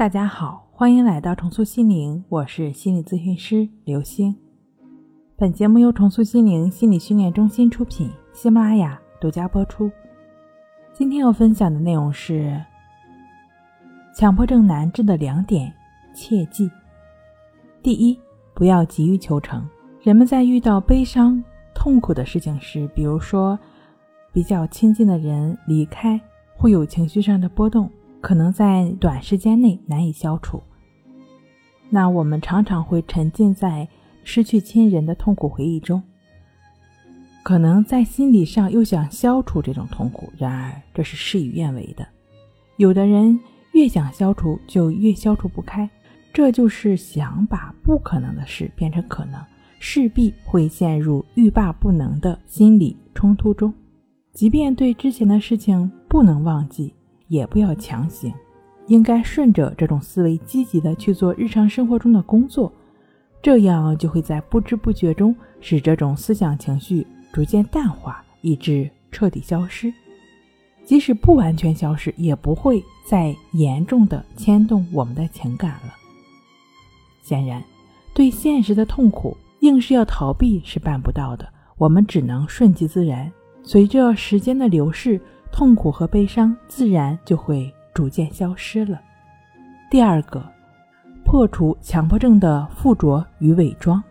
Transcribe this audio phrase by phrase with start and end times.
[0.00, 4.34] 大家好，欢迎来到重塑心灵，我是心理咨询师刘星。
[5.36, 9.90] 本节目由重塑心灵心理训练中心出品，喜马拉雅独家播出。
[10.94, 12.58] 今天要分享的内容是
[14.16, 15.70] 强迫症难治的两点
[16.14, 16.70] 切记：
[17.82, 18.18] 第一，
[18.54, 19.68] 不要急于求成。
[20.00, 21.44] 人们在遇到悲伤、
[21.74, 23.58] 痛苦的事情时，比如说
[24.32, 26.18] 比较亲近的人离开，
[26.56, 27.90] 会有情绪上的波动。
[28.20, 30.62] 可能在短时间内难以消除，
[31.88, 33.88] 那我们常常会沉浸在
[34.22, 36.02] 失去亲人的痛苦回忆中，
[37.42, 42.06] 可能在心理上又想消除这种痛苦，然而这是事与愿违的。
[42.76, 43.38] 有的人
[43.72, 45.88] 越想消除，就越消除不开，
[46.32, 49.42] 这就是想把不可能的事变成可能，
[49.78, 53.72] 势必会陷入欲罢不能的心理冲突中。
[54.32, 56.94] 即便对之前的事情不能忘记。
[57.30, 58.34] 也不要强行，
[58.88, 62.70] 应该顺着这种思维，积极的去做日常生活中的工作，
[63.40, 69.94] 这样就会在不知不觉中使这种思想情绪逐渐淡化，以致彻底消失。
[70.84, 75.94] 即使不完全消失，也不会再严重的牵动我们的情感了。
[77.22, 77.62] 显然，
[78.12, 83.30] 对现实的痛苦硬是要逃避是办不到的，我们只能顺其自然，
[83.62, 85.20] 随着时间的流逝。
[85.52, 89.00] 痛苦和悲伤自然就会逐渐消失了。
[89.90, 90.44] 第二个，
[91.24, 94.02] 破除强迫症的附着与伪装。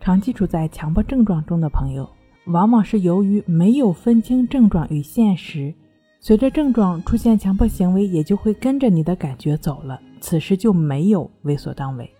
[0.00, 2.08] 长期处在强迫症状中的朋友，
[2.46, 5.74] 往往是由于没有分清症状与现实，
[6.20, 10.00] 随着症状出现，强迫行为也就会跟着你的感觉走了。
[10.20, 12.10] 此时就没有为所当为，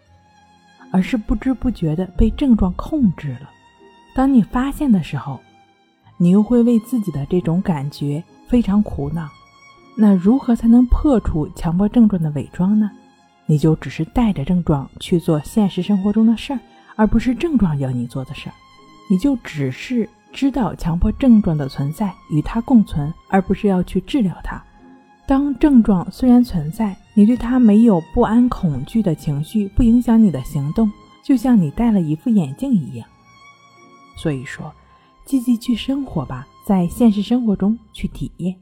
[0.91, 3.51] 而是不知不觉的被症状控制了。
[4.15, 5.41] 当你发现的时候，
[6.17, 8.23] 你又会为自己的这种感觉。
[8.49, 9.29] 非常苦恼，
[9.97, 12.91] 那如何才能破除强迫症状的伪装呢？
[13.47, 16.61] 你就只是带着症状去做现实生活中的事儿，
[16.97, 18.53] 而不是症状要你做的事儿。
[19.11, 24.63] 你就只是知道强迫症状的存在，与它共存，而不是要去治疗它。
[25.27, 30.91] 当症状虽然存在，你对它没有不安、恐惧的情绪，不影响你的行动，
[31.23, 33.07] 就像你戴了一副眼镜一样。
[34.17, 34.73] 所以说，
[35.25, 36.47] 积极去生活吧。
[36.67, 38.57] 在现实生活中去体验。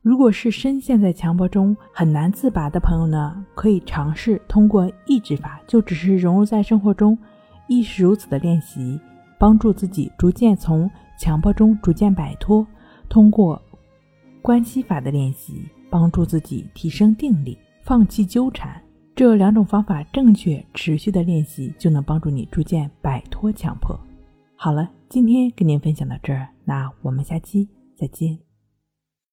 [0.00, 7.18] 如果是深陷在强迫中很难自拔的朋友呢，可以尝试通过抑制法，就只是融入在生活中，
[7.66, 9.00] 亦是如此的练习，
[9.38, 12.64] 帮助自己逐渐从强迫中逐渐摆脱。
[13.08, 13.60] 通过
[14.40, 18.80] 关系法的练习，帮助自己提升定力，放弃纠缠。
[19.16, 23.98] 这两种方法正确持续的练习，就能帮助你逐渐摆脱强迫。
[24.54, 28.47] 好了，今天跟您分享到这儿，那我们下期再见。